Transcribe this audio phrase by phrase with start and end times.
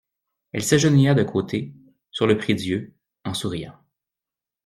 [0.53, 1.75] Elle s'agenouilla de côté,
[2.09, 3.77] sur le prie-dieu, en souriant.